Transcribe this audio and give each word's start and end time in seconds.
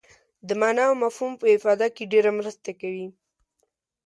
د 0.47 0.49
معنا 0.61 0.83
او 0.89 0.95
مفهوم 1.03 1.33
په 1.41 1.45
افاده 1.57 1.87
کې 1.95 2.09
ډېره 2.13 2.31
مرسته 2.39 2.69
کوي. 2.81 3.07